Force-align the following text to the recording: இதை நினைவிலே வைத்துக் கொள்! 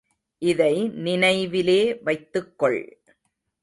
இதை 0.41 0.73
நினைவிலே 1.03 2.01
வைத்துக் 2.03 2.59
கொள்! 2.59 2.83